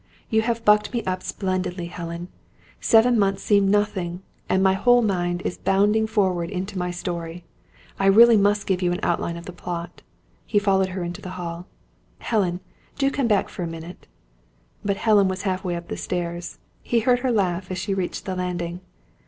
[0.31, 2.29] You have bucked me up splendidly, Helen.
[2.79, 7.45] Seven months seem nothing; and my whole mind is bounding forward into my story.
[7.99, 10.01] I really must give you an outline of the plot."
[10.43, 11.67] He followed her into the hall.
[12.17, 12.61] "Helen!
[12.97, 14.07] Do come back for a minute."
[14.83, 16.57] But Helen was half way up the stairs.
[16.81, 18.81] He heard her laugh as she reached the landing.